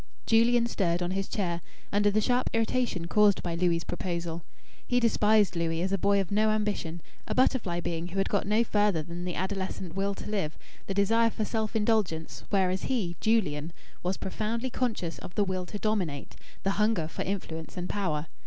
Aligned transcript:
Julian 0.25 0.65
stirred 0.65 1.03
on 1.03 1.11
his 1.11 1.27
chair, 1.27 1.61
under 1.93 2.09
the 2.09 2.21
sharp 2.21 2.49
irritation 2.53 3.05
caused 3.05 3.43
by 3.43 3.53
Louis' 3.53 3.83
proposal. 3.83 4.41
He 4.87 4.99
despised 4.99 5.55
Louis 5.55 5.83
as 5.83 5.91
a 5.91 5.97
boy 5.99 6.19
of 6.19 6.31
no 6.31 6.49
ambition 6.49 7.03
a 7.27 7.35
butterfly 7.35 7.81
being 7.81 8.07
who 8.07 8.17
had 8.17 8.27
got 8.27 8.47
no 8.47 8.63
farther 8.63 9.03
than 9.03 9.25
the 9.25 9.35
adolescent 9.35 9.93
will 9.93 10.15
to 10.15 10.27
live, 10.27 10.57
the 10.87 10.95
desire 10.95 11.29
for 11.29 11.45
self 11.45 11.75
indulgence, 11.75 12.45
whereas 12.49 12.85
he, 12.85 13.15
Julian, 13.21 13.71
was 14.01 14.17
profoundly 14.17 14.71
conscious 14.71 15.19
of 15.19 15.35
the 15.35 15.43
will 15.43 15.67
to 15.67 15.77
dominate, 15.77 16.35
the 16.63 16.71
hunger 16.81 17.07
for 17.07 17.21
influence 17.21 17.77
and 17.77 17.87
power. 17.87 18.25